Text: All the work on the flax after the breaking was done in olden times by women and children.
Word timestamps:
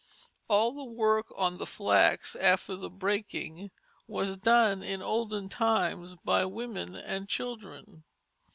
All 0.47 0.71
the 0.73 0.83
work 0.83 1.27
on 1.37 1.59
the 1.59 1.67
flax 1.67 2.35
after 2.35 2.75
the 2.75 2.89
breaking 2.89 3.69
was 4.07 4.35
done 4.35 4.81
in 4.81 4.99
olden 5.03 5.47
times 5.47 6.15
by 6.15 6.43
women 6.45 6.95
and 6.95 7.29
children. 7.29 8.03